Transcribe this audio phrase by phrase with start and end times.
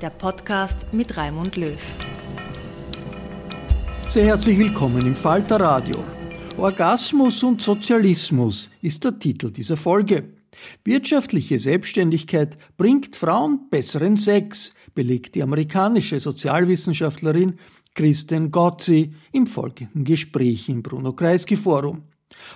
[0.00, 1.78] der Podcast mit Raimund Löw.
[4.08, 5.96] Sehr herzlich willkommen im Falter Radio.
[6.58, 10.24] Orgasmus und Sozialismus ist der Titel dieser Folge.
[10.84, 17.58] Wirtschaftliche Selbstständigkeit bringt Frauen besseren Sex, belegt die amerikanische Sozialwissenschaftlerin
[17.94, 22.02] Kristen Gotzi im folgenden Gespräch im Bruno Kreisky Forum.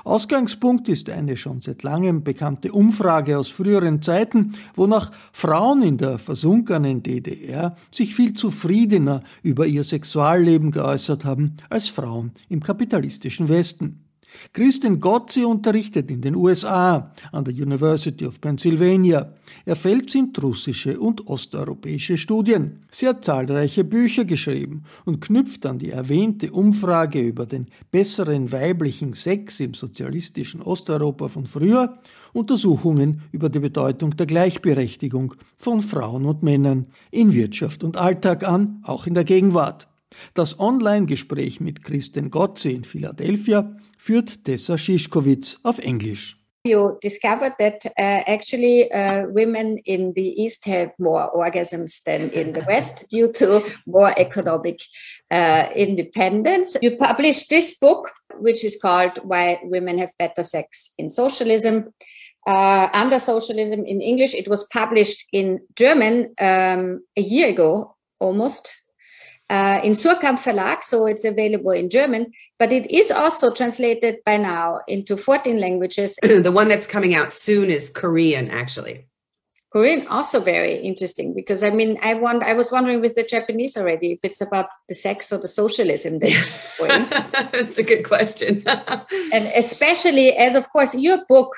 [0.04, 6.18] Ausgangspunkt ist eine schon seit langem bekannte Umfrage aus früheren Zeiten, wonach Frauen in der
[6.18, 14.09] versunkenen DDR sich viel zufriedener über ihr Sexualleben geäußert haben als Frauen im kapitalistischen Westen.
[14.52, 19.32] Kristin Gotzi unterrichtet in den USA an der University of Pennsylvania.
[19.64, 22.84] Er fällt sind russische und osteuropäische Studien.
[22.90, 29.14] Sie hat zahlreiche Bücher geschrieben und knüpft an die erwähnte Umfrage über den besseren weiblichen
[29.14, 31.98] Sex im sozialistischen Osteuropa von früher
[32.32, 38.82] Untersuchungen über die Bedeutung der Gleichberechtigung von Frauen und Männern in Wirtschaft und Alltag an,
[38.84, 39.89] auch in der Gegenwart.
[40.34, 46.36] Das Online-Gespräch mit Kristen Gotze in Philadelphia führt Tessa Schischkowitz auf Englisch.
[46.62, 52.52] You discovered that uh, actually uh, women in the East have more orgasms than in
[52.52, 54.82] the West due to more economic
[55.30, 56.76] uh, independence.
[56.82, 58.10] You published this book,
[58.40, 61.94] which is called Why Women Have Better Sex in Socialism.
[62.46, 68.70] Uh, under socialism in English, it was published in German um, a year ago almost
[69.50, 74.36] uh, in Suhrkamp Verlag, so it's available in German, but it is also translated by
[74.36, 76.16] now into 14 languages.
[76.22, 79.06] the one that's coming out soon is Korean, actually.
[79.72, 83.76] Korean also very interesting because I mean I want I was wondering with the Japanese
[83.76, 86.18] already if it's about the sex or the socialism
[87.52, 88.64] That's a good question.
[89.32, 91.54] and especially as of course your book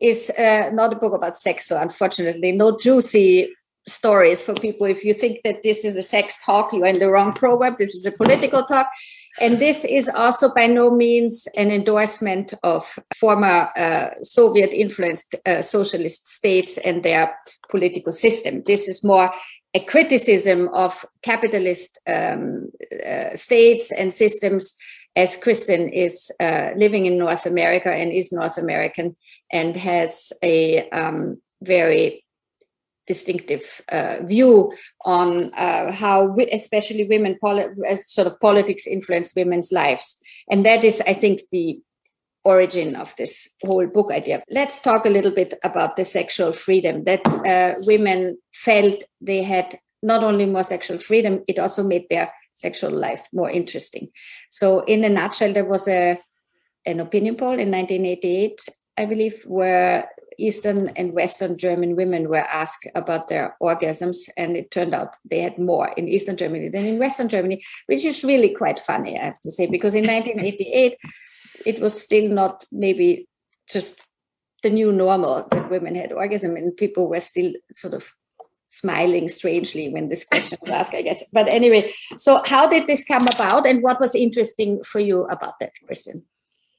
[0.00, 3.52] is uh, not a book about sex, so unfortunately no juicy
[3.88, 4.86] stories for people.
[4.86, 7.76] If you think that this is a sex talk, you're in the wrong program.
[7.78, 8.88] This is a political talk.
[9.40, 15.62] And this is also by no means an endorsement of former uh, Soviet influenced uh,
[15.62, 17.36] socialist states and their
[17.68, 18.62] political system.
[18.64, 19.32] This is more
[19.74, 22.70] a criticism of capitalist um,
[23.06, 24.74] uh, states and systems
[25.16, 29.14] as Kristen is uh, living in North America and is North American
[29.52, 32.25] and has a um, very
[33.06, 34.72] distinctive uh, view
[35.04, 37.68] on uh, how, we, especially women, poli-
[38.06, 40.20] sort of politics influence women's lives.
[40.50, 41.80] And that is, I think, the
[42.44, 44.42] origin of this whole book idea.
[44.48, 49.74] Let's talk a little bit about the sexual freedom that uh, women felt they had
[50.02, 54.08] not only more sexual freedom, it also made their sexual life more interesting.
[54.50, 56.20] So, in a nutshell, there was a
[56.86, 58.60] an opinion poll in 1988,
[58.96, 60.08] I believe, where
[60.38, 65.40] Eastern and Western German women were asked about their orgasms, and it turned out they
[65.40, 69.24] had more in Eastern Germany than in Western Germany, which is really quite funny, I
[69.24, 70.96] have to say, because in 1988,
[71.64, 73.28] it was still not maybe
[73.68, 74.00] just
[74.62, 78.12] the new normal that women had orgasm and people were still sort of
[78.68, 81.22] smiling strangely when this question was asked, I guess.
[81.32, 85.58] But anyway, so how did this come about and what was interesting for you about
[85.60, 86.24] that question?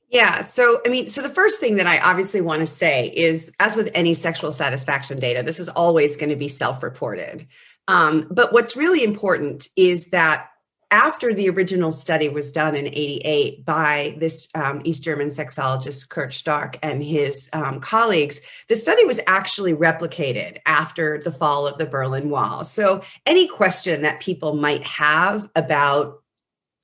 [0.09, 0.41] Yeah.
[0.41, 3.75] So, I mean, so the first thing that I obviously want to say is, as
[3.75, 7.47] with any sexual satisfaction data, this is always going to be self reported.
[7.89, 10.49] Um, but what's really important is that
[10.91, 16.33] after the original study was done in 88 by this um, East German sexologist Kurt
[16.33, 18.39] Stark and his um, colleagues,
[18.69, 22.63] the study was actually replicated after the fall of the Berlin Wall.
[22.63, 26.23] So, any question that people might have about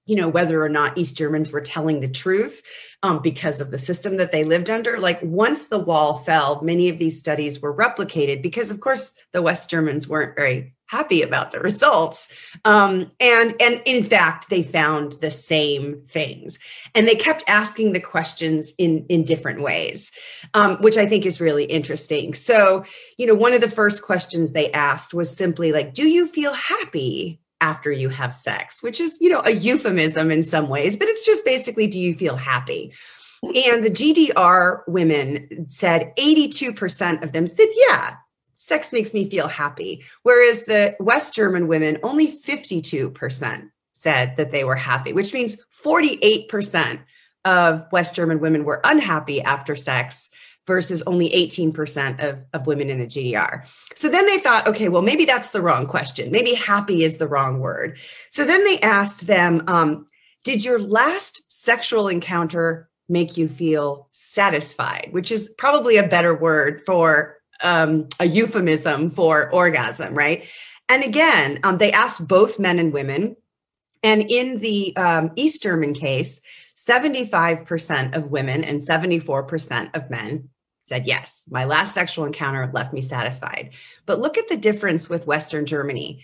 [0.06, 2.62] you know whether or not east germans were telling the truth
[3.04, 4.98] um, because of the system that they lived under.
[4.98, 9.42] Like once the wall fell many of these studies were replicated because of course the
[9.42, 12.30] west germans weren't very happy about the results.
[12.66, 16.60] Um, and and in fact they found the same things.
[16.96, 20.12] And they kept asking the questions in in different ways
[20.54, 22.34] um, which i think is really interesting.
[22.34, 22.86] So
[23.18, 26.54] you know one of the first questions they asked was simply like do you feel
[26.54, 31.08] happy after you have sex, which is, you know, a euphemism in some ways, but
[31.08, 32.94] it's just basically, do you feel happy?
[33.42, 38.16] And the GDR women said 82% of them said, yeah,
[38.54, 40.04] sex makes me feel happy.
[40.24, 47.00] Whereas the West German women, only 52% said that they were happy, which means 48%
[47.46, 50.30] of West German women were unhappy after sex
[50.66, 53.68] versus only 18% of, of women in the GDR.
[53.96, 56.32] So then they thought, okay, well, maybe that's the wrong question.
[56.32, 57.98] Maybe happy is the wrong word.
[58.30, 60.08] So then they asked them, um,
[60.44, 65.10] did your last sexual encounter make you feel satisfied?
[65.12, 70.46] Which is probably a better word for um, a euphemism for orgasm, right?
[70.90, 73.36] And again, um, they asked both men and women.
[74.02, 76.42] And in the um, East German case,
[76.76, 80.50] 75% of women and 74% of men
[80.84, 81.46] said yes.
[81.50, 83.72] My last sexual encounter left me satisfied.
[84.06, 86.24] But look at the difference with Western Germany.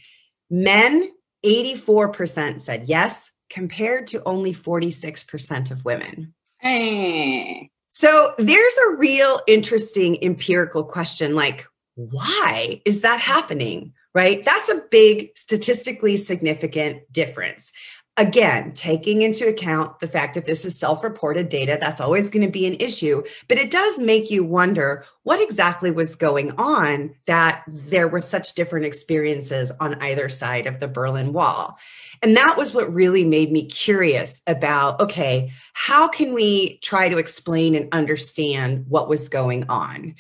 [0.50, 1.12] Men,
[1.46, 6.34] 84% said yes, compared to only 46% of women.
[6.60, 7.72] Hey.
[7.88, 11.66] So there's a real interesting empirical question like,
[11.96, 13.94] why is that happening?
[14.14, 14.44] Right?
[14.44, 17.72] That's a big statistically significant difference
[18.20, 22.46] again, taking into account the fact that this is self reported data, that's always going
[22.46, 23.24] to be an issue.
[23.48, 28.56] But it does make you wonder what exactly was going on that there were such
[28.56, 31.78] different experiences on either side of the Berlin Wall.
[32.22, 37.18] And that was what really made me curious about okay, how can we try to
[37.18, 40.16] explain and understand what was going on?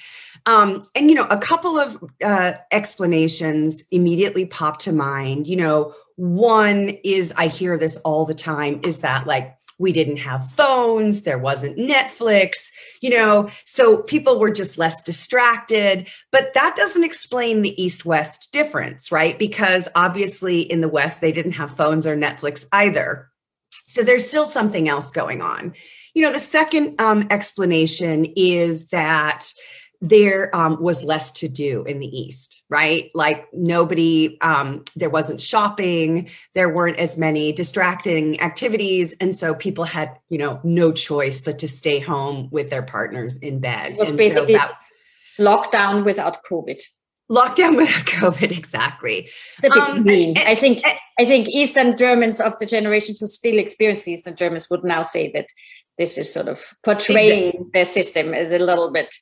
[0.46, 5.48] Um, and, you know, a couple of uh, explanations immediately popped to mind.
[5.48, 10.18] You know, one is I hear this all the time is that like we didn't
[10.18, 12.70] have phones, there wasn't Netflix,
[13.00, 16.10] you know, so people were just less distracted.
[16.34, 19.40] But that doesn't explain the East West difference, right?
[19.40, 23.30] Because obviously in the West, they didn't have phones or Netflix either.
[23.88, 25.74] So there's still something else going on.
[26.14, 29.48] You know, the second um, explanation is that
[30.02, 35.42] there um, was less to do in the east right like nobody um, there wasn't
[35.42, 41.42] shopping there weren't as many distracting activities and so people had you know no choice
[41.42, 44.78] but to stay home with their partners in bed it was and basically so that,
[45.38, 46.82] lockdown without covid
[47.30, 49.30] lockdown without covid exactly
[49.62, 50.30] it's a bit um, mean.
[50.30, 54.38] And, i think and, i think eastern germans of the generations who still experience eastern
[54.38, 55.48] germans would now say that
[55.98, 57.70] this is sort of portraying exactly.
[57.74, 59.14] their system as a little bit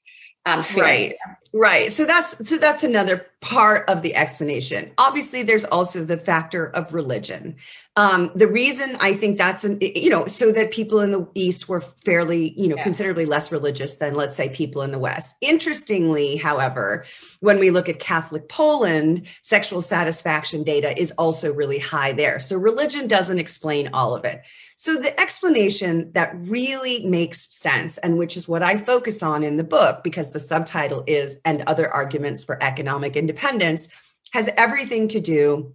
[0.48, 0.84] Um, unfair.
[0.84, 1.16] Right.
[1.54, 1.92] Right.
[1.92, 4.91] So that's so that's another part of the explanation.
[4.98, 7.56] Obviously, there's also the factor of religion.
[7.96, 11.67] Um, the reason I think that's an you know so that people in the East
[11.67, 12.84] were fairly you know yeah.
[12.84, 15.36] considerably less religious than let's say people in the West.
[15.41, 17.06] Interestingly, however,
[17.39, 22.39] when we look at Catholic Poland, sexual satisfaction data is also really high there.
[22.39, 24.46] So religion doesn't explain all of it.
[24.75, 29.58] So the explanation that really makes sense, and which is what I focus on in
[29.58, 33.89] the book, because the subtitle is "And Other Arguments for Economic Independence,"
[34.31, 35.74] has everything to do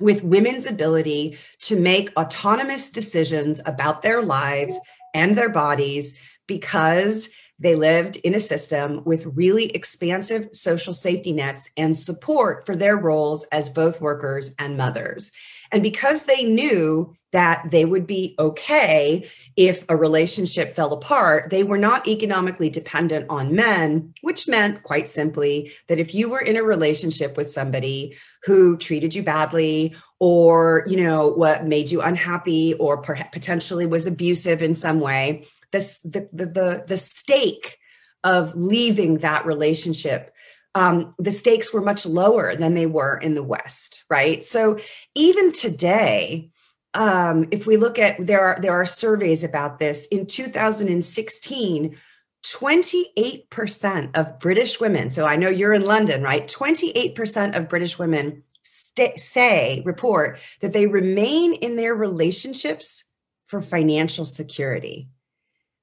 [0.00, 4.78] with women's ability to make autonomous decisions about their lives
[5.14, 7.30] and their bodies because
[7.60, 12.96] they lived in a system with really expansive social safety nets and support for their
[12.96, 15.30] roles as both workers and mothers.
[15.70, 21.50] And because they knew that they would be okay if a relationship fell apart.
[21.50, 26.40] They were not economically dependent on men, which meant quite simply that if you were
[26.40, 32.00] in a relationship with somebody who treated you badly or, you know, what made you
[32.00, 37.78] unhappy or potentially was abusive in some way, the, the, the, the stake
[38.24, 40.34] of leaving that relationship
[40.74, 44.44] um, the stakes were much lower than they were in the West, right?
[44.44, 44.78] So
[45.16, 46.50] even today,
[46.94, 51.96] um, if we look at there are there are surveys about this in 2016
[52.42, 58.42] 28% of british women so i know you're in london right 28% of british women
[58.62, 63.04] st- say report that they remain in their relationships
[63.44, 65.08] for financial security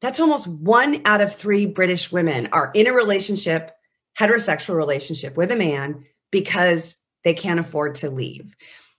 [0.02, 3.72] that's almost one out of three british women are in a relationship
[4.20, 8.56] heterosexual relationship with a man because they can't afford to leave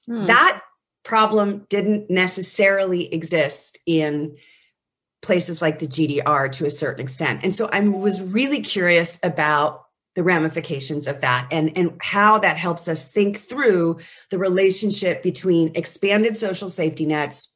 [0.06, 0.26] hmm.
[0.26, 0.62] that
[1.04, 4.36] problem didn't necessarily exist in
[5.22, 7.40] places like the GDR to a certain extent.
[7.42, 12.56] And so I was really curious about the ramifications of that and, and how that
[12.56, 13.98] helps us think through
[14.30, 17.54] the relationship between expanded social safety nets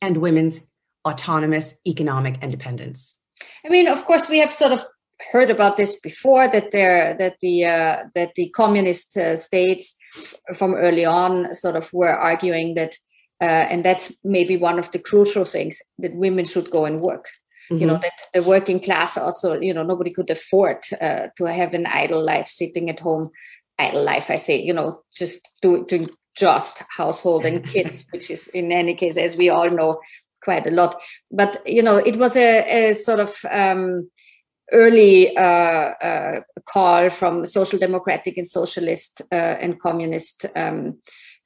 [0.00, 0.60] and women's
[1.04, 3.18] autonomous economic independence.
[3.66, 4.84] I mean, of course, we have sort of
[5.30, 9.96] heard about this before that there that the uh, that the communist uh, states
[10.54, 12.96] from early on sort of were arguing that
[13.40, 17.28] uh, and that's maybe one of the crucial things that women should go and work
[17.70, 17.80] mm-hmm.
[17.80, 18.02] you know mm-hmm.
[18.02, 22.22] that the working class also you know nobody could afford uh, to have an idle
[22.22, 23.30] life sitting at home
[23.78, 28.48] idle life i say you know just do, doing just household and kids which is
[28.48, 29.98] in any case as we all know
[30.42, 31.00] quite a lot.
[31.30, 34.10] But you know it was a, a sort of um,
[34.72, 40.98] early uh, uh, call from social democratic and socialist uh, and communist um,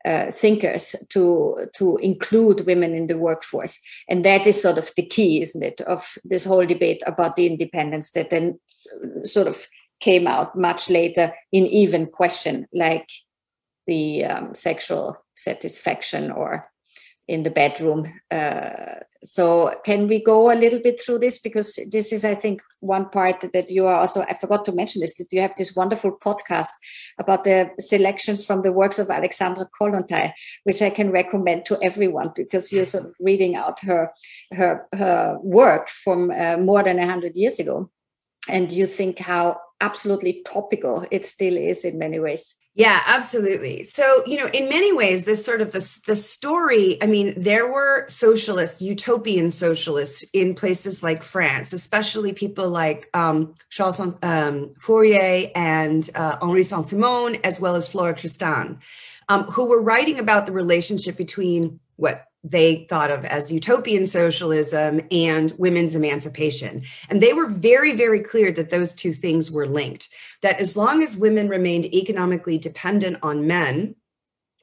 [0.04, 5.06] uh, thinkers to to include women in the workforce, and that is sort of the
[5.06, 8.58] key, isn't it, of this whole debate about the independence that then
[9.24, 9.66] sort of
[10.00, 13.08] came out much later in even question like
[13.86, 16.64] the um, sexual satisfaction or
[17.28, 18.06] in the bedroom.
[18.30, 21.38] Uh, so, can we go a little bit through this?
[21.38, 25.00] Because this is, I think, one part that you are also, I forgot to mention
[25.00, 26.71] this, that you have this wonderful podcast
[27.18, 30.33] about the selections from the works of Alexandra Kollontai,
[30.64, 34.11] which I can recommend to everyone because you're sort of reading out her,
[34.52, 37.90] her, her work from uh, more than 100 years ago.
[38.49, 42.56] And you think how absolutely topical it still is in many ways.
[42.76, 43.85] Yeah, absolutely.
[43.85, 47.66] So, you know, in many ways, this sort of the, the story, I mean, there
[47.73, 55.50] were socialists, utopian socialists in places like France, especially people like um, Charles um, Fourier
[55.56, 58.78] and uh, Henri Saint-Simon, as well as Flora Tristan,
[59.30, 65.00] um, who were writing about the relationship between what they thought of as utopian socialism
[65.10, 66.82] and women's emancipation.
[67.10, 70.08] And they were very, very clear that those two things were linked.
[70.42, 73.96] That as long as women remained economically dependent on men,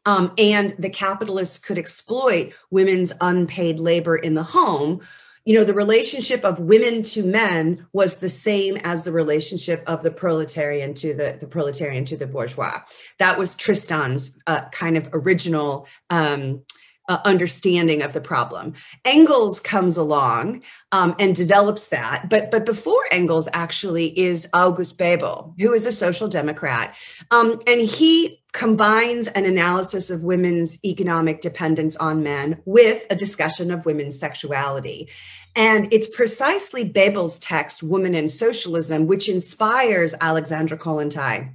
[0.06, 5.02] um, and the capitalists could exploit women's unpaid labor in the home,
[5.46, 10.02] you know, the relationship of women to men was the same as the relationship of
[10.02, 12.80] the proletarian to the, the proletarian to the bourgeois.
[13.20, 16.64] That was Tristan's uh, kind of original um,
[17.10, 18.74] uh, understanding of the problem.
[19.06, 25.54] Engels comes along um, and develops that, but but before Engels actually is August Bebel,
[25.60, 26.96] who is a social democrat,
[27.32, 33.72] um, and he combines an analysis of women's economic dependence on men with a discussion
[33.72, 35.10] of women's sexuality.
[35.56, 41.54] And it's precisely Bebel's text, Woman and Socialism, which inspires Alexandra Kollontai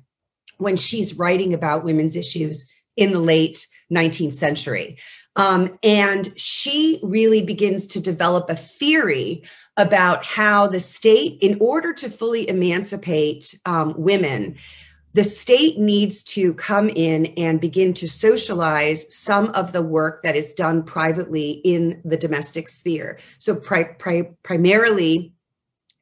[0.59, 4.99] when she's writing about women's issues in the late 19th century.
[5.38, 9.45] Um, and she really begins to develop a theory
[9.76, 14.57] about how the state, in order to fully emancipate um, women,
[15.14, 20.37] the state needs to come in and begin to socialize some of the work that
[20.37, 23.18] is done privately in the domestic sphere.
[23.38, 25.33] So, pri- pri- primarily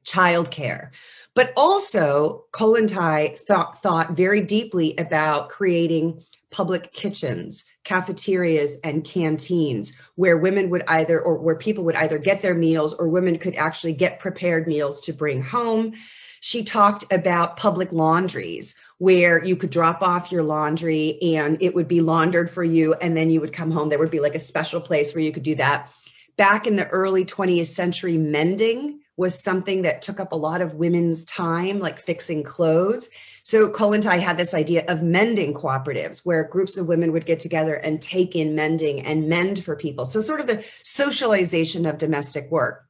[0.05, 0.91] childcare.
[1.35, 10.37] But also, Kollontai thought, thought very deeply about creating public kitchens, cafeterias, and canteens where
[10.37, 13.93] women would either, or where people would either get their meals or women could actually
[13.93, 15.93] get prepared meals to bring home.
[16.41, 21.89] She talked about public laundries where you could drop off your laundry and it would
[21.89, 22.95] be laundered for you.
[22.95, 23.89] And then you would come home.
[23.89, 25.91] There would be like a special place where you could do that.
[26.37, 30.75] Back in the early 20th century, mending was something that took up a lot of
[30.75, 33.09] women's time, like fixing clothes.
[33.47, 37.75] So Kollontai had this idea of mending cooperatives where groups of women would get together
[37.75, 40.05] and take in mending and mend for people.
[40.05, 42.87] So sort of the socialization of domestic work.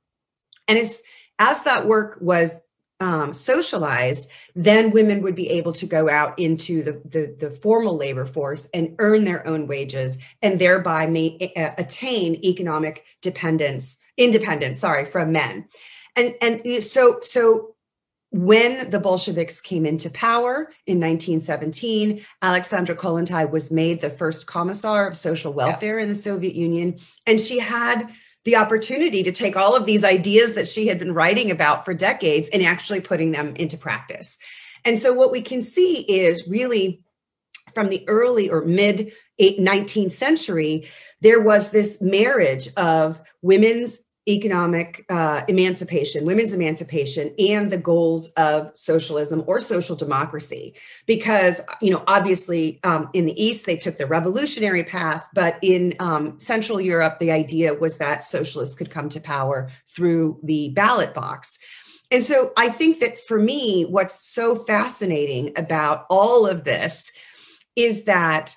[0.67, 1.03] And as
[1.39, 2.59] as that work was
[3.01, 7.99] um, socialized, then women would be able to go out into the, the, the formal
[7.99, 14.79] labor force and earn their own wages and thereby may, uh, attain economic dependence, independence,
[14.79, 15.69] sorry, from men.
[16.17, 17.76] And, and so, so
[18.37, 25.09] when the Bolsheviks came into power in 1917, Alexandra Kollontai was made the first commissar
[25.09, 26.03] of social welfare yeah.
[26.03, 26.99] in the Soviet Union.
[27.27, 28.11] And she had
[28.45, 31.95] the opportunity to take all of these ideas that she had been writing about for
[31.95, 34.37] decades and actually putting them into practice.
[34.85, 37.03] And so what we can see is really
[37.75, 40.89] from the early or mid 19th century,
[41.23, 48.77] there was this marriage of women's economic uh, emancipation, women's emancipation, and the goals of
[48.77, 50.75] socialism or social democracy.
[51.07, 55.95] Because, you know, obviously um, in the East, they took the revolutionary path, but in
[56.01, 61.15] um, Central Europe, the idea was that socialists could come to power through the ballot
[61.15, 61.59] box.
[62.11, 67.13] And so I think that for me, what's so fascinating about all of this
[67.75, 68.57] is that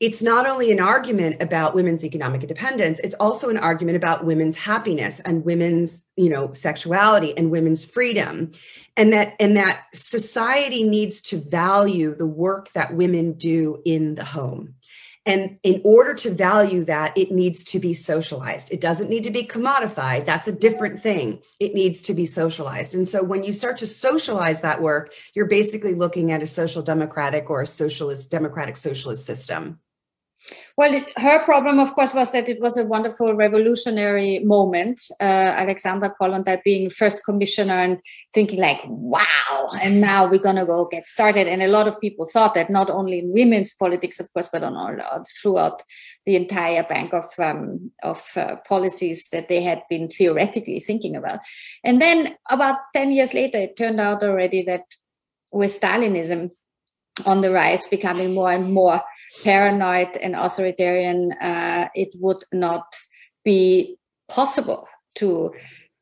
[0.00, 4.56] it's not only an argument about women's economic independence it's also an argument about women's
[4.56, 8.50] happiness and women's you know sexuality and women's freedom.
[8.96, 14.24] And that and that society needs to value the work that women do in the
[14.24, 14.74] home.
[15.24, 18.72] And in order to value that it needs to be socialized.
[18.72, 20.24] It doesn't need to be commodified.
[20.24, 21.42] That's a different thing.
[21.60, 22.94] It needs to be socialized.
[22.94, 26.82] And so when you start to socialize that work you're basically looking at a social
[26.82, 29.78] democratic or a socialist democratic socialist system
[30.76, 35.00] well, it, her problem, of course, was that it was a wonderful revolutionary moment.
[35.20, 35.24] Uh,
[35.56, 38.00] Alexandra Kollontai being first commissioner and
[38.32, 41.48] thinking like, wow, and now we're going to go get started.
[41.48, 44.62] And a lot of people thought that not only in women's politics, of course, but
[44.62, 45.82] on all uh, throughout
[46.26, 51.40] the entire bank of, um, of uh, policies that they had been theoretically thinking about.
[51.82, 54.84] And then about 10 years later, it turned out already that
[55.50, 56.50] with Stalinism,
[57.26, 59.00] on the rise, becoming more and more
[59.44, 62.84] paranoid and authoritarian, uh, it would not
[63.44, 63.96] be
[64.28, 65.52] possible to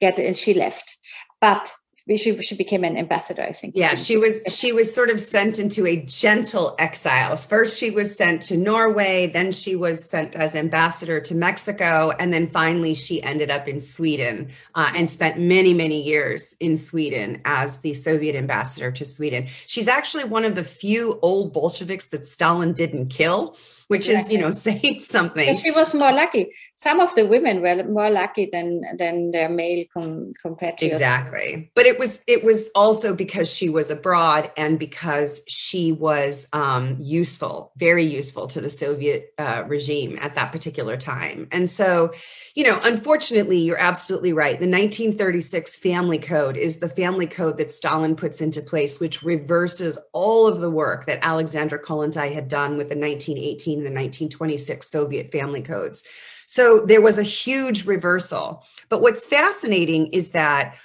[0.00, 0.18] get.
[0.18, 0.96] And she left.
[1.40, 1.72] But
[2.14, 3.74] she she became an ambassador i think.
[3.74, 7.36] Yeah she was she was sort of sent into a gentle exile.
[7.36, 12.32] First she was sent to norway then she was sent as ambassador to mexico and
[12.32, 17.40] then finally she ended up in sweden uh, and spent many many years in sweden
[17.44, 19.48] as the soviet ambassador to sweden.
[19.66, 23.56] She's actually one of the few old bolsheviks that stalin didn't kill
[23.88, 25.54] which is you know saying something.
[25.56, 26.50] She was more lucky.
[26.74, 30.96] Some of the women were more lucky than than their male com- compatriots.
[30.96, 31.70] Exactly.
[31.74, 36.96] But it was it was also because she was abroad and because she was um,
[37.00, 42.12] useful very useful to the soviet uh, regime at that particular time and so
[42.56, 44.58] you know, unfortunately, you're absolutely right.
[44.58, 49.98] The 1936 family code is the family code that Stalin puts into place, which reverses
[50.14, 54.88] all of the work that Alexandra Kollontai had done with the 1918 and the 1926
[54.88, 56.02] Soviet family codes.
[56.46, 58.64] So there was a huge reversal.
[58.88, 60.76] But what's fascinating is that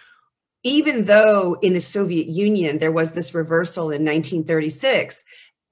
[0.63, 5.23] even though in the Soviet Union there was this reversal in 1936,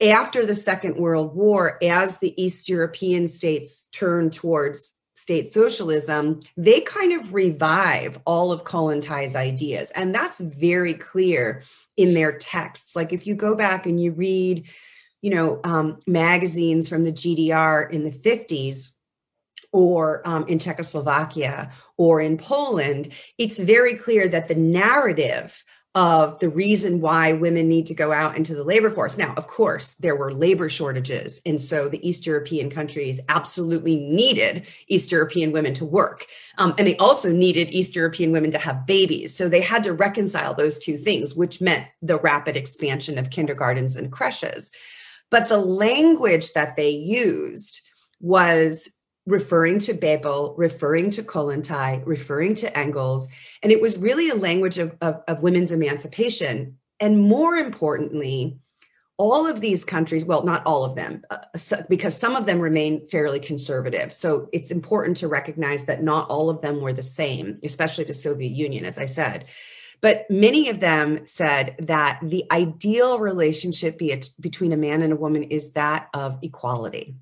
[0.01, 6.79] after the Second World War, as the East European states turned towards state socialism, they
[6.79, 9.91] kind of revive all of Kollontai's ideas.
[9.91, 11.61] And that's very clear
[11.97, 12.95] in their texts.
[12.95, 14.65] Like if you go back and you read,
[15.21, 18.95] you know, um, magazines from the GDR in the 50s,
[19.71, 25.63] or um, in Czechoslovakia or in Poland, it's very clear that the narrative
[25.95, 29.17] of the reason why women need to go out into the labor force.
[29.17, 31.41] Now, of course, there were labor shortages.
[31.47, 36.27] And so the East European countries absolutely needed East European women to work.
[36.59, 39.35] Um, and they also needed East European women to have babies.
[39.35, 43.95] So they had to reconcile those two things, which meant the rapid expansion of kindergartens
[43.95, 44.69] and creches.
[45.31, 47.81] But the language that they used
[48.19, 48.93] was
[49.29, 53.29] referring to Bebel, referring to Kollontai, referring to Engels.
[53.61, 56.77] And it was really a language of, of, of, women's emancipation.
[56.99, 58.57] And more importantly,
[59.17, 62.59] all of these countries, well, not all of them, uh, so, because some of them
[62.59, 64.13] remain fairly conservative.
[64.13, 68.13] So it's important to recognize that not all of them were the same, especially the
[68.13, 69.45] Soviet Union, as I said.
[70.01, 75.17] But many of them said that the ideal relationship be between a man and a
[75.17, 77.15] woman is that of equality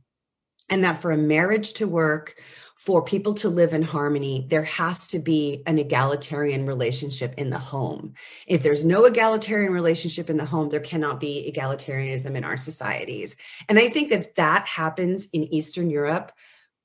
[0.70, 2.36] and that for a marriage to work,
[2.78, 7.58] for people to live in harmony, there has to be an egalitarian relationship in the
[7.58, 8.14] home.
[8.46, 13.36] If there's no egalitarian relationship in the home, there cannot be egalitarianism in our societies.
[13.68, 16.32] And I think that that happens in Eastern Europe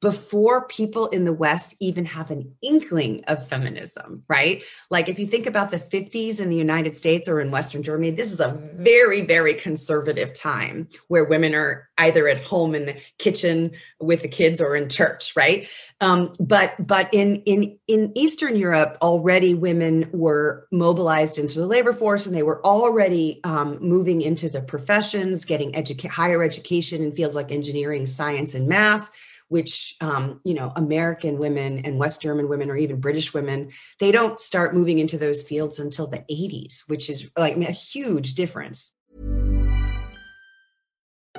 [0.02, 4.64] before people in the West even have an inkling of feminism, right?
[4.90, 8.10] Like if you think about the 50s in the United States or in Western Germany,
[8.10, 12.96] this is a very, very conservative time where women are either at home in the
[13.18, 15.68] kitchen with the kids or in church, right?
[16.00, 21.92] Um, but but in in in Eastern Europe, already women were mobilized into the labor
[21.92, 27.12] force, and they were already um, moving into the professions, getting educa- higher education in
[27.12, 29.12] fields like engineering, science, and math
[29.52, 34.10] which um, you know american women and west german women or even british women they
[34.10, 38.94] don't start moving into those fields until the 80s which is like a huge difference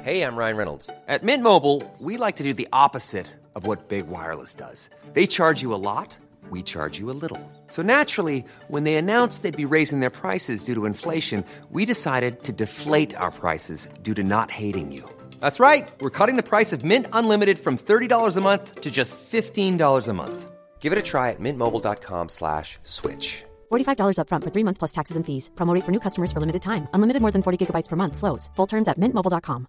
[0.02, 0.90] Hey, I'm Ryan Reynolds.
[1.08, 4.90] At Mint Mobile, we like to do the opposite of what Big Wireless does.
[5.14, 6.18] They charge you a lot,
[6.50, 7.40] we charge you a little.
[7.68, 12.44] So naturally, when they announced they'd be raising their prices due to inflation, we decided
[12.44, 15.10] to deflate our prices due to not hating you.
[15.44, 15.92] That's right.
[16.00, 20.14] We're cutting the price of Mint Unlimited from $30 a month to just $15 a
[20.14, 20.52] month.
[20.80, 23.44] Give it a try at mintmobile.com slash switch.
[23.70, 25.50] $45 upfront for three months plus taxes and fees.
[25.56, 26.88] Promo rate for new customers for limited time.
[26.94, 28.16] Unlimited more than 40 gigabytes per month.
[28.16, 28.50] Slows.
[28.56, 29.68] Full terms at mintmobile.com.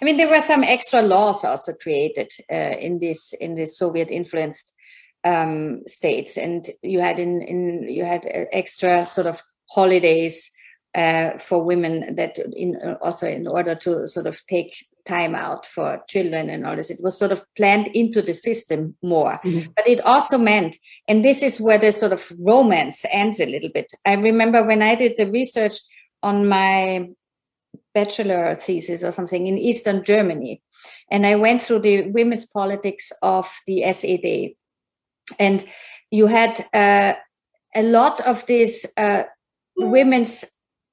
[0.00, 4.10] I mean, there were some extra laws also created uh, in this in this Soviet
[4.10, 4.74] influenced
[5.24, 9.42] um, states, and you had in in you had uh, extra sort of
[9.74, 10.52] holidays
[10.96, 16.02] uh, for women that in also in order to sort of take time out for
[16.08, 19.38] children and all this it was sort of planned into the system more.
[19.44, 19.72] Mhm.
[19.76, 23.70] but it also meant and this is where the sort of romance ends a little
[23.70, 23.92] bit.
[24.04, 25.76] I remember when i did the research
[26.22, 27.08] on my
[27.94, 30.62] bachelor thesis or something in eastern germany
[31.10, 34.54] and i went through the women's politics of the sad
[35.38, 35.64] and
[36.10, 37.14] you had uh,
[37.74, 39.24] a lot of these uh,
[39.76, 40.44] women's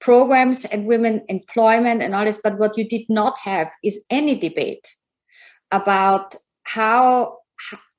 [0.04, 4.36] programs and women employment and all this but what you did not have is any
[4.36, 4.86] debate
[5.72, 7.38] about how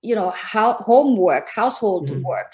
[0.02, 2.22] you know how homework household Mhm.
[2.22, 2.52] work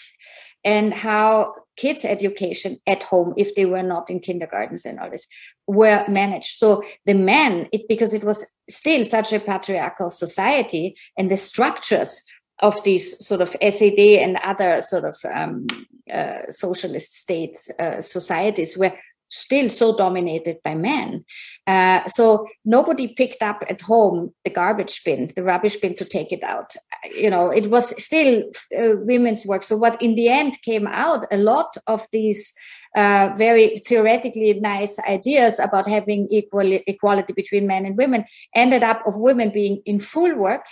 [0.63, 5.27] and how kids education at home if they were not in kindergartens and all this
[5.67, 10.85] were managed so the men it because it was still such a patriarchal society
[11.17, 12.23] and the structures
[12.63, 15.67] of these sort of sad and other sort of um,
[16.13, 18.93] uh, socialist states uh, societies were
[19.31, 21.25] still so dominated by men.
[21.67, 26.33] Uh, so nobody picked up at home the garbage bin, the rubbish bin to take
[26.33, 26.75] it out.
[27.15, 28.45] You know, it was still
[28.77, 29.63] uh, women's work.
[29.63, 32.53] So what in the end came out, a lot of these
[32.97, 39.07] uh, very theoretically nice ideas about having equal equality between men and women ended up
[39.07, 40.67] of women being in full work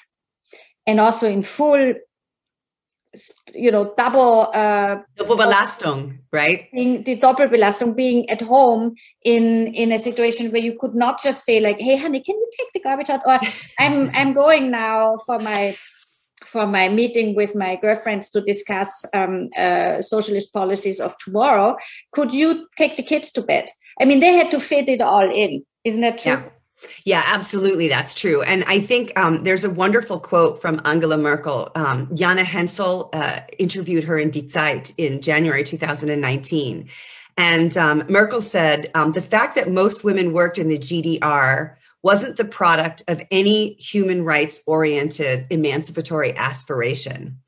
[0.87, 1.95] and also in full
[3.55, 6.69] you know double uh Doppelbelastung, right?
[6.73, 8.95] being the doppelbelastung being at home
[9.25, 12.51] in in a situation where you could not just say like hey honey can you
[12.57, 13.21] take the garbage out?
[13.27, 13.41] Or
[13.79, 15.75] i'm i'm going now for my
[16.45, 21.77] for my meeting with my girlfriends to discuss um, uh, socialist policies of tomorrow.
[22.13, 23.69] Could you take the kids to bed?
[24.01, 25.65] I mean they had to fit it all in.
[25.85, 26.33] Isn't that true?
[26.33, 26.45] Yeah.
[27.05, 27.89] Yeah, absolutely.
[27.89, 28.43] That's true.
[28.43, 31.71] And I think um, there's a wonderful quote from Angela Merkel.
[31.75, 36.89] Um, Jana Hensel uh, interviewed her in Die Zeit in January 2019.
[37.37, 42.37] And um, Merkel said um, the fact that most women worked in the GDR wasn't
[42.37, 47.39] the product of any human rights oriented emancipatory aspiration,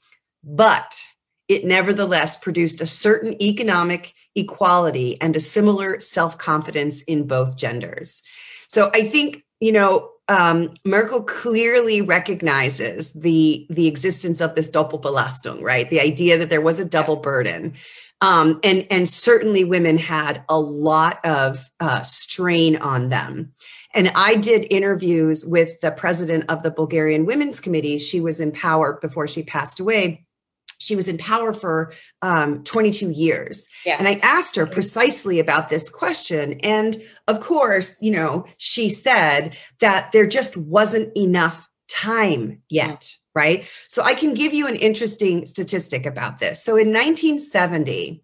[0.43, 1.01] but
[1.49, 8.23] it nevertheless produced a certain economic equality and a similar self confidence in both genders.
[8.71, 15.61] So I think you know um, Merkel clearly recognizes the the existence of this Doppelbelastung,
[15.61, 15.91] right?
[15.91, 17.75] The idea that there was a double burden,
[18.21, 23.53] um, and and certainly women had a lot of uh, strain on them.
[23.93, 27.99] And I did interviews with the president of the Bulgarian Women's Committee.
[27.99, 30.27] She was in power before she passed away.
[30.81, 33.69] She was in power for um, 22 years.
[33.85, 33.97] Yeah.
[33.99, 36.55] And I asked her precisely about this question.
[36.61, 43.69] And of course, you know, she said that there just wasn't enough time yet, right?
[43.89, 46.63] So I can give you an interesting statistic about this.
[46.65, 48.23] So in 1970,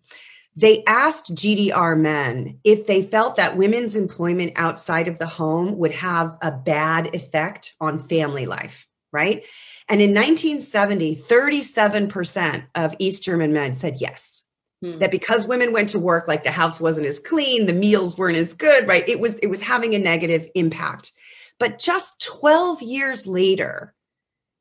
[0.57, 5.92] they asked GDR men if they felt that women's employment outside of the home would
[5.92, 9.45] have a bad effect on family life, right?
[9.88, 14.44] And in 1970, 37% of East German men said yes.
[14.83, 14.99] Hmm.
[14.99, 18.37] That because women went to work, like the house wasn't as clean, the meals weren't
[18.37, 19.09] as good, right?
[19.09, 21.12] It was it was having a negative impact.
[21.59, 23.94] But just 12 years later,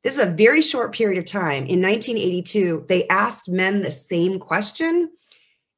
[0.02, 1.66] this is a very short period of time.
[1.66, 5.10] In 1982, they asked men the same question,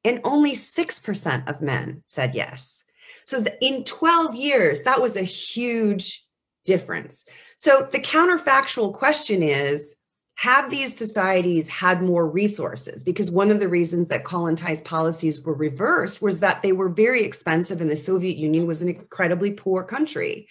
[0.05, 2.85] and only 6% of men said yes.
[3.25, 6.25] So in 12 years, that was a huge
[6.73, 7.25] difference.
[7.57, 9.97] So the counterfactual question is
[10.37, 13.03] have these societies had more resources?
[13.03, 17.23] Because one of the reasons that Kollontais policies were reversed was that they were very
[17.25, 20.47] expensive and the Soviet Union was an incredibly poor country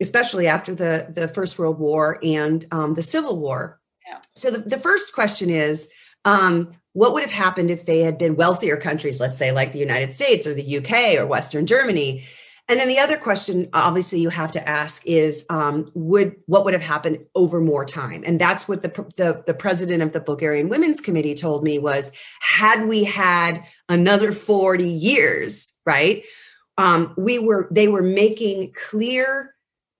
[0.00, 3.78] especially after the, the First World War and um, the Civil War.
[4.06, 4.18] Yeah.
[4.34, 5.88] So the, the first question is
[6.24, 9.78] um, what would have happened if they had been wealthier countries, let's say like the
[9.78, 12.24] United States or the UK or Western Germany?
[12.70, 16.72] And then the other question, obviously, you have to ask is, um, would what would
[16.72, 18.22] have happened over more time?
[18.24, 22.12] And that's what the, the the president of the Bulgarian Women's Committee told me was,
[22.40, 26.22] had we had another forty years, right?
[26.78, 29.52] Um, we were they were making clear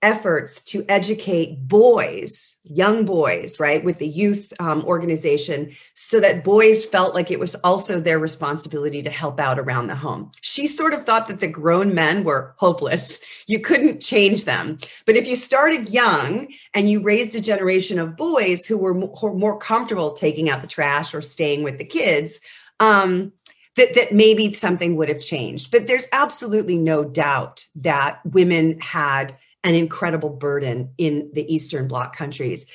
[0.03, 6.87] efforts to educate boys, young boys, right, with the youth um, organization, so that boys
[6.87, 10.31] felt like it was also their responsibility to help out around the home.
[10.41, 13.21] She sort of thought that the grown men were hopeless.
[13.47, 14.79] You couldn't change them.
[15.05, 19.59] But if you started young and you raised a generation of boys who were more,
[19.59, 22.41] comfortable taking out the trash or staying with the kids,
[22.79, 23.33] um,
[23.77, 25.71] that, that maybe something would have changed.
[25.71, 32.17] But there's absolutely no doubt that women had an incredible burden in the Eastern Bloc
[32.17, 32.67] countries.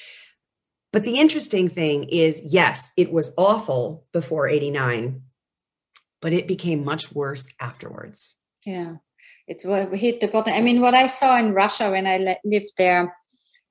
[0.94, 5.22] But the interesting thing is, yes, it was awful before 89,
[6.22, 8.36] but it became much worse afterwards.
[8.66, 8.96] Yeah,
[9.48, 9.62] it
[9.94, 10.54] hit the bottom.
[10.54, 13.16] I mean, what I saw in Russia when I lived there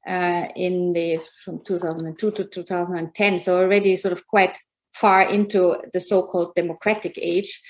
[0.07, 4.59] uh, in the from 2002 to 2010, so already sort of quite
[4.93, 7.61] far into the so-called democratic age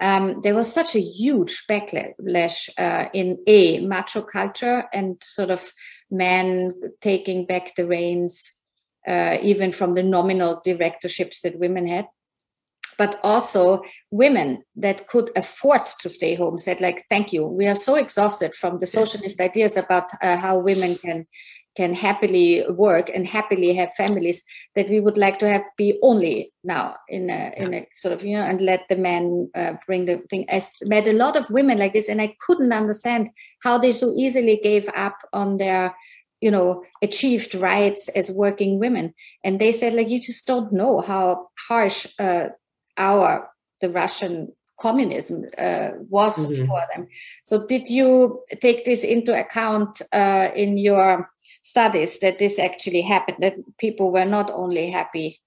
[0.00, 5.72] um, there was such a huge backlash uh, in a macho culture and sort of
[6.10, 8.60] men taking back the reins,
[9.06, 12.06] uh, even from the nominal directorships that women had.
[12.96, 17.44] But also women that could afford to stay home said, like, thank you.
[17.44, 21.26] We are so exhausted from the socialist ideas about uh, how women can
[21.76, 26.52] can happily work and happily have families that we would like to have be only
[26.62, 27.52] now in a yeah.
[27.56, 30.62] in a sort of you know and let the men uh, bring the thing i
[30.82, 33.28] met a lot of women like this and i couldn't understand
[33.62, 35.94] how they so easily gave up on their
[36.40, 41.00] you know achieved rights as working women and they said like you just don't know
[41.00, 42.48] how harsh uh,
[42.96, 43.48] our
[43.80, 46.66] the russian communism uh, was mm-hmm.
[46.66, 47.06] for them
[47.44, 51.30] so did you take this into account uh, in your
[51.64, 55.40] studies that this actually happened, that people were not only happy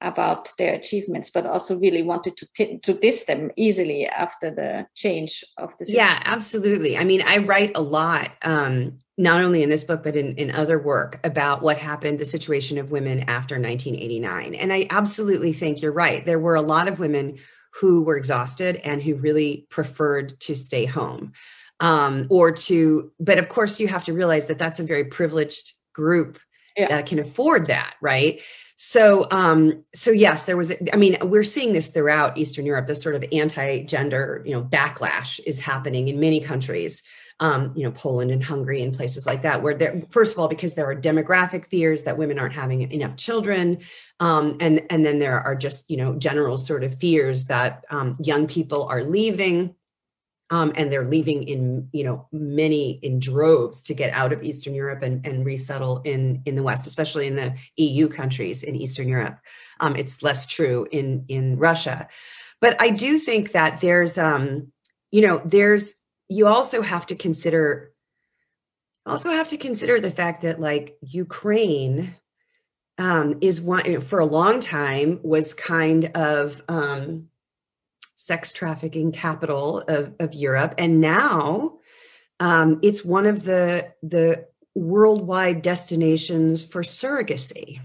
[0.00, 4.86] about their achievements, but also really wanted to t- to diss them easily after the
[4.94, 5.98] change of the system.
[5.98, 6.98] Yeah, absolutely.
[6.98, 10.50] I mean, I write a lot, um, not only in this book, but in, in
[10.50, 14.54] other work about what happened, the situation of women after 1989.
[14.54, 16.24] And I absolutely think you're right.
[16.24, 17.36] There were a lot of women
[17.72, 21.32] who were exhausted and who really preferred to stay home
[21.80, 25.72] um, or to but of course you have to realize that that's a very privileged
[25.92, 26.38] group
[26.76, 26.88] yeah.
[26.88, 28.40] that can afford that right
[28.76, 33.02] so um so yes there was i mean we're seeing this throughout eastern europe this
[33.02, 37.02] sort of anti-gender you know backlash is happening in many countries
[37.40, 40.48] um, you know, Poland and Hungary and places like that, where there, first of all,
[40.48, 43.78] because there are demographic fears that women aren't having enough children,
[44.20, 48.14] um, and and then there are just you know general sort of fears that um,
[48.20, 49.74] young people are leaving
[50.50, 54.74] um, and they're leaving in you know many in droves to get out of eastern
[54.74, 59.08] europe and, and resettle in in the west especially in the eu countries in eastern
[59.08, 59.38] europe.
[59.80, 62.08] Um, it's less true in in russia.
[62.60, 64.72] But i do think that there's um
[65.10, 65.94] you know there's
[66.30, 67.92] you also have to consider
[69.04, 72.14] also have to consider the fact that like ukraine
[72.98, 77.28] um, is one for a long time was kind of um,
[78.14, 80.74] sex trafficking capital of, of Europe.
[80.76, 81.78] And now
[82.38, 87.80] um, it's one of the, the worldwide destinations for surrogacy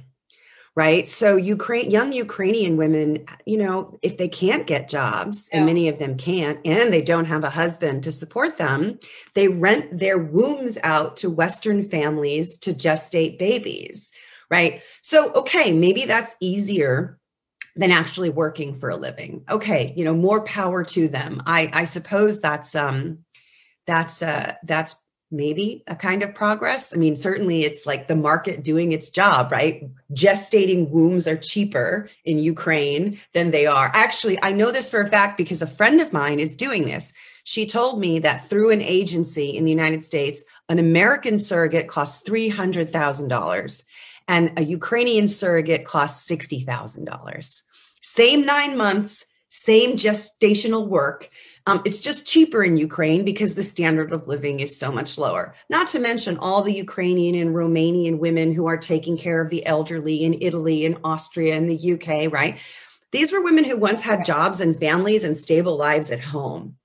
[0.75, 5.57] right so ukraine young ukrainian women you know if they can't get jobs yeah.
[5.57, 8.99] and many of them can't and they don't have a husband to support them
[9.33, 14.11] they rent their wombs out to western families to gestate babies
[14.49, 17.17] right so okay maybe that's easier
[17.75, 19.43] than actually working for a living.
[19.49, 21.41] Okay, you know, more power to them.
[21.45, 23.19] I I suppose that's um
[23.85, 26.93] that's uh that's maybe a kind of progress.
[26.93, 29.89] I mean, certainly it's like the market doing its job, right?
[30.13, 33.91] Gestating wombs are cheaper in Ukraine than they are.
[33.93, 37.11] Actually, I know this for a fact because a friend of mine is doing this.
[37.43, 42.27] She told me that through an agency in the United States, an American surrogate costs
[42.27, 43.83] $300,000
[44.27, 47.61] and a Ukrainian surrogate costs $60,000.
[48.01, 49.25] Same nine months,
[49.55, 51.29] same gestational work.
[51.67, 55.55] Um, it's just cheaper in Ukraine because the standard of living is so much lower.
[55.69, 59.65] Not to mention all the Ukrainian and Romanian women who are taking care of the
[59.65, 62.59] elderly in Italy and Austria and the UK, right?
[63.11, 66.75] These were women who once had jobs and families and stable lives at home.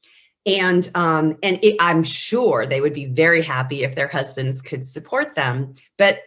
[0.46, 4.86] And um, and it, I'm sure they would be very happy if their husbands could
[4.86, 5.74] support them.
[5.98, 6.20] But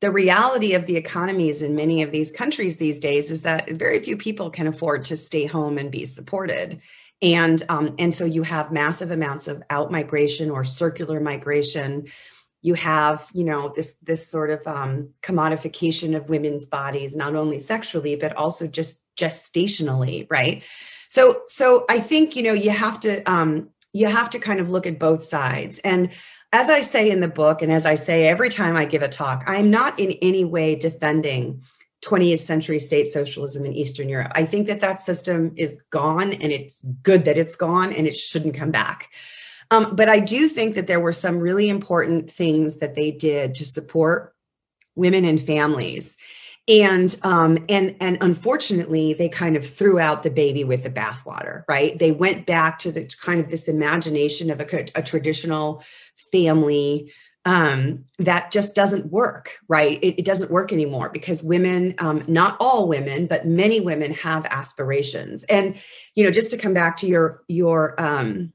[0.00, 4.00] the reality of the economies in many of these countries these days is that very
[4.00, 6.80] few people can afford to stay home and be supported.
[7.22, 12.06] And um, and so you have massive amounts of out migration or circular migration.
[12.62, 17.58] You have you know this this sort of um, commodification of women's bodies not only
[17.58, 20.64] sexually but also just gestationally right?
[21.08, 24.70] So so i think you know you have to um, you have to kind of
[24.70, 25.78] look at both sides.
[25.80, 26.10] And
[26.52, 29.08] as I say in the book, and as I say every time I give a
[29.08, 31.62] talk, I'm not in any way defending
[32.02, 34.32] 20th century state socialism in Eastern Europe.
[34.34, 38.16] I think that that system is gone and it's good that it's gone and it
[38.16, 39.10] shouldn't come back.
[39.70, 43.54] Um, but I do think that there were some really important things that they did
[43.56, 44.34] to support
[44.96, 46.16] women and families.
[46.70, 51.64] And um, and and unfortunately, they kind of threw out the baby with the bathwater,
[51.68, 51.98] right?
[51.98, 55.82] They went back to the kind of this imagination of a, a traditional
[56.30, 57.12] family
[57.44, 59.98] um, that just doesn't work, right?
[60.00, 64.44] It, it, doesn't work anymore because women, um, not all women, but many women have
[64.46, 65.42] aspirations.
[65.44, 65.74] And
[66.14, 68.52] you know, just to come back to your your um,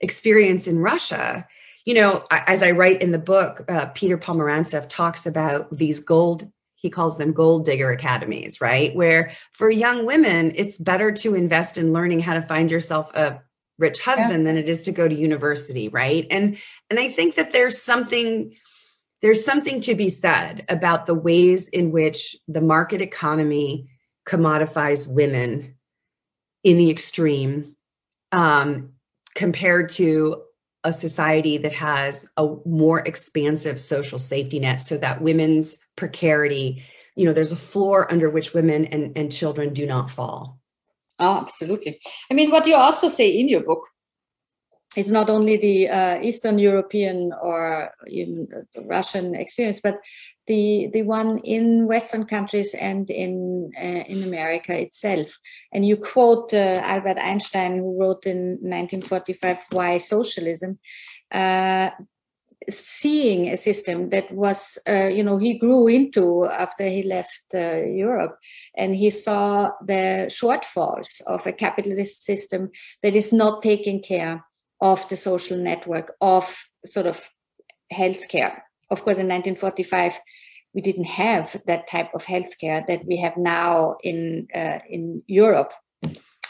[0.00, 1.46] experience in Russia,
[1.84, 6.50] you know, as I write in the book, uh, Peter Pomerantsev talks about these gold.
[6.82, 8.94] He calls them gold digger academies, right?
[8.94, 13.40] Where for young women, it's better to invest in learning how to find yourself a
[13.78, 14.50] rich husband yeah.
[14.50, 16.58] than it is to go to university right and
[16.90, 18.54] and i think that there's something
[19.22, 23.88] there's something to be said about the ways in which the market economy
[24.26, 25.76] commodifies women
[26.64, 27.74] in the extreme
[28.30, 28.92] um,
[29.34, 30.42] compared to
[30.84, 36.82] a society that has a more expansive social safety net so that women's precarity
[37.14, 40.58] you know there's a floor under which women and, and children do not fall
[41.22, 42.00] Oh, absolutely.
[42.30, 43.86] I mean, what you also say in your book
[44.96, 47.90] is not only the uh, Eastern European or
[48.84, 50.00] Russian experience, but
[50.46, 55.38] the the one in Western countries and in uh, in America itself.
[55.72, 60.78] And you quote uh, Albert Einstein, who wrote in 1945 "Why Socialism,"
[61.30, 61.90] uh,
[62.70, 67.82] seeing a system that was, uh, you know, he grew into after he left uh,
[67.84, 68.38] Europe,
[68.76, 72.70] and he saw the shortfalls of a capitalist system
[73.02, 74.44] that is not taking care
[74.80, 77.30] of the social network of sort of
[77.92, 78.62] healthcare.
[78.92, 80.20] Of course, in 1945,
[80.74, 85.72] we didn't have that type of healthcare that we have now in uh, in Europe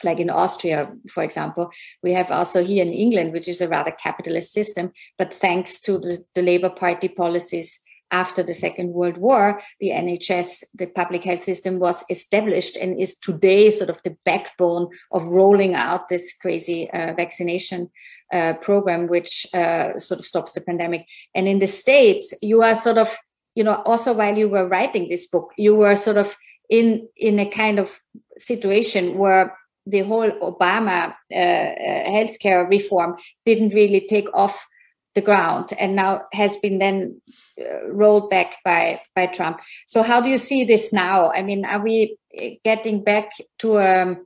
[0.04, 1.70] like in Austria, for example.
[2.02, 5.98] We have also here in England, which is a rather capitalist system, but thanks to
[5.98, 7.78] the, the Labour Party policies
[8.12, 13.16] after the Second World War, the NHS, the public health system, was established and is
[13.18, 17.90] today sort of the backbone of rolling out this crazy uh, vaccination
[18.32, 21.06] uh, program, which uh, sort of stops the pandemic.
[21.34, 23.16] And in the States, you are sort of,
[23.54, 26.36] you know, also while you were writing this book, you were sort of
[26.68, 27.98] in in a kind of
[28.36, 34.66] situation where the whole Obama uh, uh, healthcare reform didn't really take off
[35.14, 37.20] the ground and now has been then
[37.60, 39.60] uh, rolled back by by Trump.
[39.86, 41.30] So how do you see this now?
[41.32, 44.16] I mean, are we uh, getting back to a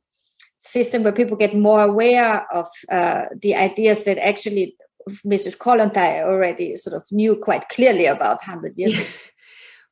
[0.58, 4.76] system where people get more aware of uh, the ideas that actually
[5.24, 5.56] Mrs.
[5.56, 9.06] Kollontai already sort of knew quite clearly about 100 years ago?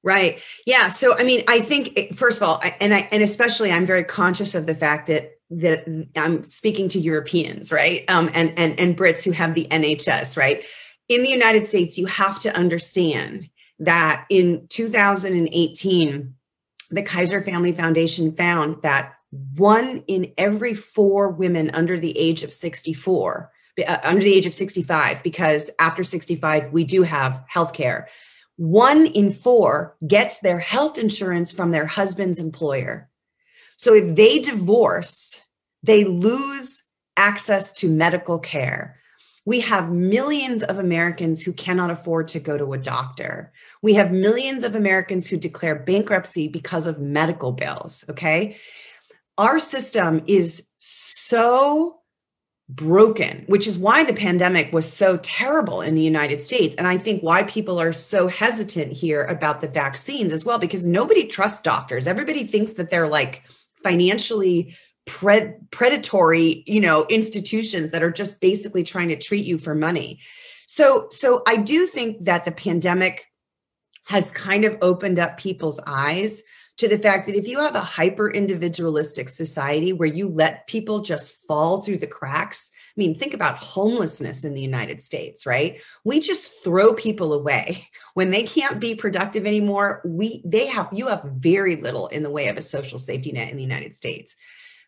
[0.07, 0.39] Right.
[0.67, 0.89] Yeah.
[0.89, 4.55] So, I mean, I think first of all, and I, and especially, I'm very conscious
[4.55, 8.05] of the fact that that I'm speaking to Europeans, right?
[8.09, 10.63] Um, and and and Brits who have the NHS, right?
[11.09, 16.35] In the United States, you have to understand that in 2018,
[16.91, 19.15] the Kaiser Family Foundation found that
[19.57, 23.51] one in every four women under the age of 64,
[23.87, 28.09] uh, under the age of 65, because after 65 we do have health care.
[28.57, 33.11] One in four gets their health insurance from their husband's employer.
[33.77, 35.45] So if they divorce,
[35.83, 36.83] they lose
[37.17, 39.01] access to medical care.
[39.47, 43.53] We have millions of Americans who cannot afford to go to a doctor.
[43.83, 48.05] We have millions of Americans who declare bankruptcy because of medical bills.
[48.09, 48.57] Okay.
[49.37, 52.01] Our system is so
[52.69, 56.75] broken, which is why the pandemic was so terrible in the United States.
[56.77, 60.87] And I think why people are so hesitant here about the vaccines as well, because
[60.87, 62.07] nobody trusts doctors.
[62.07, 63.43] Everybody thinks that they're like
[63.83, 64.75] financially
[65.07, 70.21] pred- predatory, you know, institutions that are just basically trying to treat you for money.
[70.67, 73.27] So, so I do think that the pandemic
[74.07, 76.43] has kind of opened up people's eyes
[76.77, 81.01] to the fact that if you have a hyper individualistic society where you let people
[81.01, 85.81] just fall through the cracks, I mean, think about homelessness in the United States, right?
[86.03, 90.03] We just throw people away when they can't be productive anymore.
[90.05, 93.51] We they have you have very little in the way of a social safety net
[93.51, 94.35] in the United States.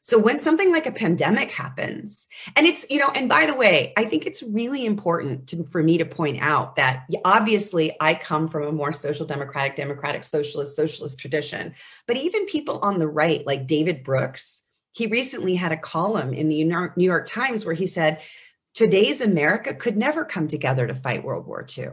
[0.07, 3.93] So when something like a pandemic happens, and it's, you know, and by the way,
[3.97, 8.47] I think it's really important to, for me to point out that obviously I come
[8.47, 11.75] from a more social democratic, democratic, socialist, socialist tradition.
[12.07, 16.49] But even people on the right, like David Brooks, he recently had a column in
[16.49, 18.21] the New York Times where he said,
[18.75, 21.89] Today's America could never come together to fight World War II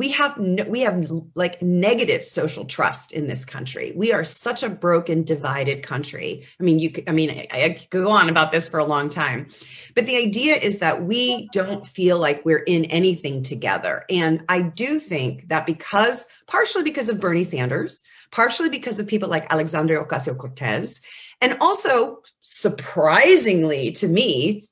[0.00, 3.92] we have no, we have like negative social trust in this country.
[3.94, 6.46] We are such a broken divided country.
[6.58, 8.84] I mean you could, i mean I, I could go on about this for a
[8.86, 9.48] long time.
[9.94, 14.06] But the idea is that we don't feel like we're in anything together.
[14.08, 19.28] And i do think that because partially because of bernie sanders partially because of people
[19.28, 21.00] like alexandria ocasio-cortez
[21.42, 24.64] and also surprisingly to me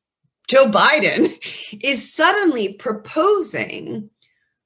[0.49, 1.23] joe biden
[1.83, 4.09] is suddenly proposing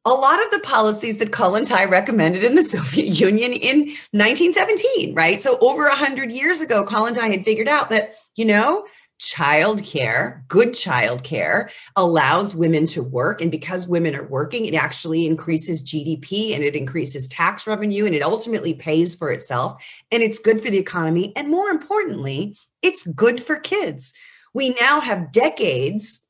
[0.05, 3.78] a lot of the policies that Kollontai recommended in the Soviet Union in
[4.11, 5.40] 1917, right?
[5.40, 8.86] So over 100 years ago, Kollontai had figured out that, you know,
[9.22, 13.40] childcare, good childcare allows women to work.
[13.40, 18.16] And because women are working, it actually increases GDP and it increases tax revenue and
[18.16, 19.82] it ultimately pays for itself.
[20.11, 21.32] And it's good for the economy.
[21.36, 24.12] And more importantly, it's good for kids.
[24.55, 26.22] We now have decades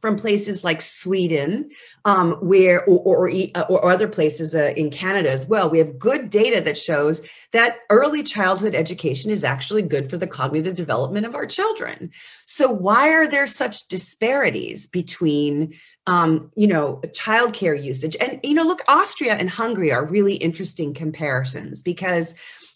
[0.00, 1.70] from places like Sweden,
[2.04, 3.30] um, where or, or,
[3.68, 5.68] or, other places uh, in Canada as well.
[5.68, 10.26] We have good data that shows that early childhood education is actually good for the
[10.26, 12.10] cognitive development of our children.
[12.46, 15.74] So why are there such disparities between,
[16.06, 18.16] um, you know, childcare usage?
[18.20, 22.34] And you know, look, Austria and Hungary are really interesting comparisons because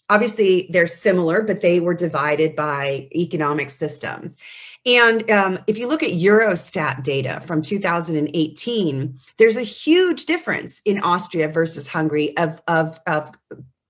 [0.09, 4.37] obviously they're similar, but they were divided by economic systems.
[4.85, 11.01] And um, if you look at Eurostat data from 2018, there's a huge difference in
[11.01, 13.31] Austria versus Hungary of, of, of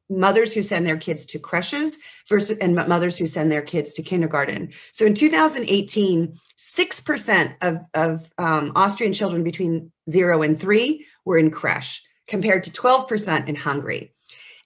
[0.09, 1.97] mothers who send their kids to creches
[2.29, 4.71] versus and mothers who send their kids to kindergarten.
[4.93, 11.51] So in 2018, 6% of, of um, Austrian children between zero and three were in
[11.51, 14.13] creche, compared to 12% in Hungary.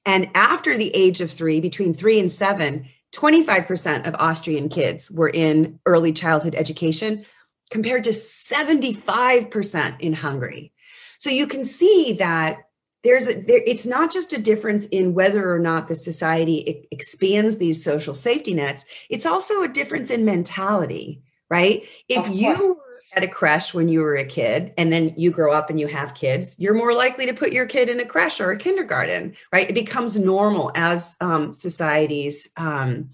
[0.06, 5.30] And after the age of three, between three and seven, 25% of Austrian kids were
[5.30, 7.26] in early childhood education
[7.72, 10.72] compared to 75% in Hungary.
[11.20, 12.60] So you can see that
[13.04, 17.58] there's a there, it's not just a difference in whether or not the society expands
[17.58, 21.86] these social safety nets, it's also a difference in mentality, right?
[22.10, 22.80] If you
[23.16, 25.88] at a creche when you were a kid and then you grow up and you
[25.88, 29.36] have kids you're more likely to put your kid in a creche or a kindergarten
[29.52, 29.70] right?
[29.70, 33.10] It becomes normal as um, societies um,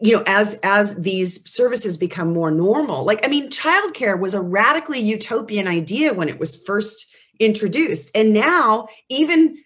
[0.00, 3.04] you know as as these services become more normal.
[3.04, 7.06] Like i mean childcare was a radically utopian idea when it was first
[7.40, 9.58] introduced and now even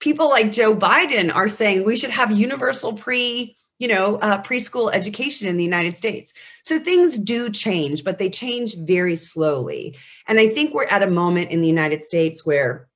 [0.00, 4.94] people like joe biden are saying we should have universal pre you know, uh, preschool
[4.94, 6.32] education in the United States.
[6.62, 9.96] So things do change, but they change very slowly.
[10.28, 12.86] And I think we're at a moment in the United States where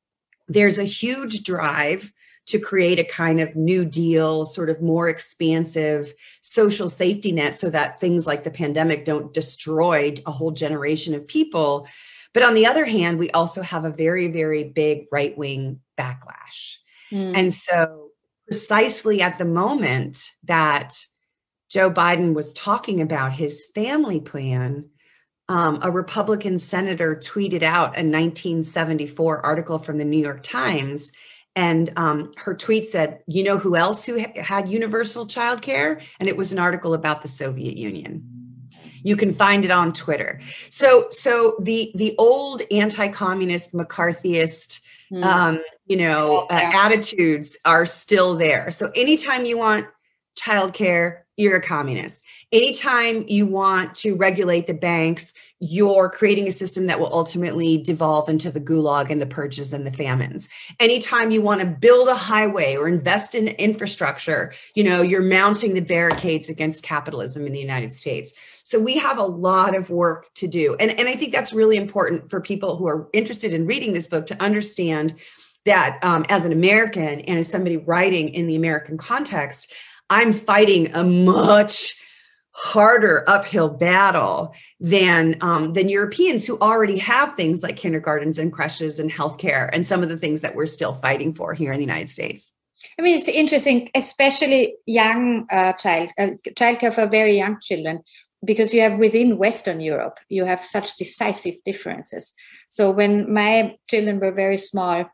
[0.46, 2.12] there's a huge drive
[2.46, 7.68] to create a kind of new deal, sort of more expansive social safety net so
[7.68, 11.88] that things like the pandemic don't destroy a whole generation of people.
[12.32, 16.76] But on the other hand, we also have a very, very big right wing backlash.
[17.10, 17.36] Mm.
[17.36, 18.05] And so
[18.46, 20.94] precisely at the moment that
[21.68, 24.88] Joe Biden was talking about his family plan,
[25.48, 31.12] um, a Republican senator tweeted out a 1974 article from the New York Times.
[31.54, 36.00] And um, her tweet said, You know who else who ha- had universal child care?
[36.20, 38.60] And it was an article about the Soviet Union.
[39.02, 40.40] You can find it on Twitter.
[40.68, 44.80] So, so the the old anti-communist McCarthyist
[45.12, 45.24] mm.
[45.24, 48.70] um, you know, uh, attitudes are still there.
[48.70, 49.86] So anytime you want
[50.38, 52.22] childcare, you're a communist.
[52.52, 58.28] Anytime you want to regulate the banks, you're creating a system that will ultimately devolve
[58.28, 60.48] into the gulag and the purges and the famines.
[60.80, 65.74] Anytime you want to build a highway or invest in infrastructure, you know, you're mounting
[65.74, 68.32] the barricades against capitalism in the United States.
[68.64, 70.76] So we have a lot of work to do.
[70.78, 74.06] And, and I think that's really important for people who are interested in reading this
[74.06, 75.14] book to understand
[75.64, 79.72] that um, as an American and as somebody writing in the American context,
[80.10, 82.00] I'm fighting a much
[82.52, 88.98] harder uphill battle than um, than Europeans who already have things like kindergartens and creches
[88.98, 91.84] and healthcare and some of the things that we're still fighting for here in the
[91.84, 92.52] United States.
[92.98, 98.00] I mean, it's interesting, especially young uh, child uh, childcare for very young children,
[98.44, 102.32] because you have within Western Europe you have such decisive differences.
[102.68, 105.04] So when my children were very small,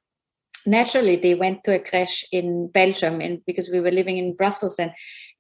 [0.67, 4.77] naturally they went to a creche in Belgium and because we were living in Brussels
[4.77, 4.93] then.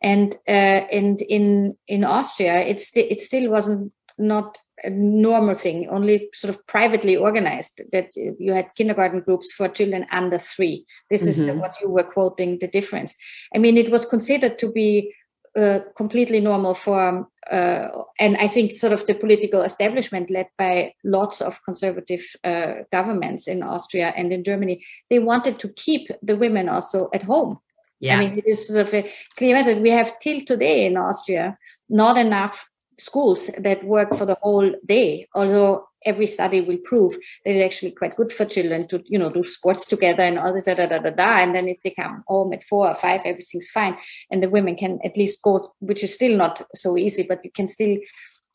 [0.03, 6.29] And uh, and in in Austria it's it still wasn't not a normal thing only
[6.33, 11.51] sort of privately organized that you had kindergarten groups for children under 3 this mm-hmm.
[11.51, 13.17] is what you were quoting the difference.
[13.55, 15.15] I mean it was considered to be
[15.57, 17.89] uh, completely normal for, uh,
[18.19, 23.47] and I think sort of the political establishment led by lots of conservative uh, governments
[23.47, 27.59] in Austria and in Germany, they wanted to keep the women also at home.
[28.01, 28.17] Yeah.
[28.17, 31.57] I mean, it is sort of a clear that we have till today in Austria
[31.89, 37.13] not enough schools that work for the whole day, although every study will prove
[37.45, 40.53] that it's actually quite good for children to you know do sports together and all
[40.53, 41.39] this da, da, da, da, da.
[41.39, 43.97] and then if they come home at four or five everything's fine
[44.31, 47.51] and the women can at least go which is still not so easy but you
[47.51, 47.97] can still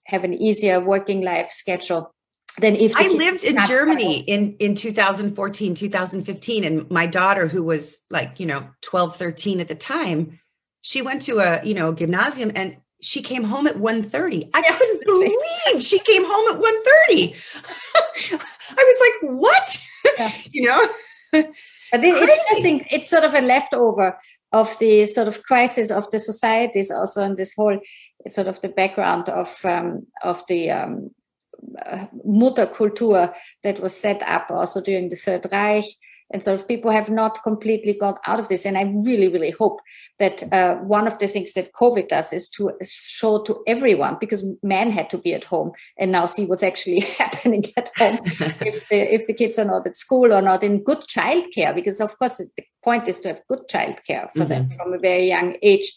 [0.05, 2.13] have an easier working life schedule
[2.59, 8.05] than if I lived in Germany in in 2014 2015 and my daughter who was
[8.09, 10.39] like you know 12 13 at the time
[10.81, 15.05] she went to a you know gymnasium and she came home at 1.30 i couldn't
[15.05, 16.61] believe she came home at
[17.09, 17.35] 1.30
[18.77, 19.77] i was like what?
[20.17, 20.31] Yeah.
[20.51, 20.87] you know?
[21.31, 24.17] But it, it's interesting it's sort of a leftover
[24.51, 27.79] of the sort of crisis of the societies also in this whole
[28.27, 31.11] sort of the background of um, of the um,
[31.85, 33.33] uh, Mutterkultur
[33.63, 35.85] that was set up also during the Third Reich
[36.31, 38.65] and so people have not completely got out of this.
[38.65, 39.79] And I really, really hope
[40.19, 44.45] that uh, one of the things that COVID does is to show to everyone, because
[44.61, 48.87] men had to be at home and now see what's actually happening at home if
[48.89, 51.73] the if the kids are not at school or not in good childcare.
[51.73, 54.49] Because of course the point is to have good childcare for mm-hmm.
[54.49, 55.93] them from a very young age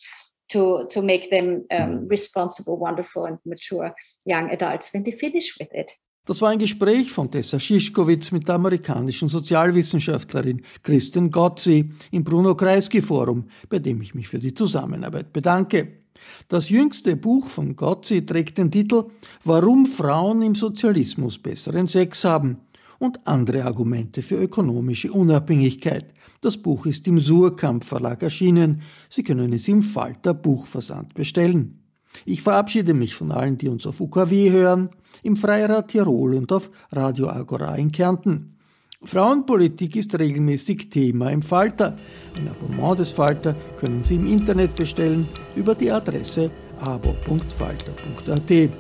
[0.51, 3.93] to to make them um, responsible, wonderful, and mature
[4.25, 5.93] young adults when they finish with it.
[6.27, 12.55] Das war ein Gespräch von Tessa Schischkowitz mit der amerikanischen Sozialwissenschaftlerin Kristin Gotzi im Bruno
[12.55, 16.01] Kreisky Forum, bei dem ich mich für die Zusammenarbeit bedanke.
[16.49, 19.05] Das jüngste Buch von Gotzi trägt den Titel
[19.45, 22.59] Warum Frauen im Sozialismus besseren Sex haben
[22.99, 26.13] und andere Argumente für ökonomische Unabhängigkeit.
[26.43, 28.83] Das Buch ist im Surkamp Verlag erschienen.
[29.09, 31.80] Sie können es im Falter Buchversand bestellen.
[32.25, 34.91] Ich verabschiede mich von allen, die uns auf UKW hören,
[35.23, 38.57] im Freirad Tirol und auf Radio Agora in Kärnten.
[39.03, 41.97] Frauenpolitik ist regelmäßig Thema im Falter.
[42.37, 46.51] Ein Abonnement des Falter können Sie im Internet bestellen über die Adresse
[46.81, 48.71] abo.falter.at.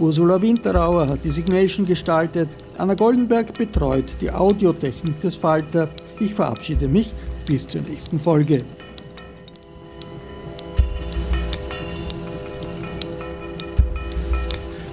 [0.00, 5.88] Ursula Winterauer hat die Signation gestaltet, Anna Goldenberg betreut die Audiotechnik des Falter.
[6.18, 7.12] Ich verabschiede mich
[7.46, 8.64] bis zur nächsten Folge.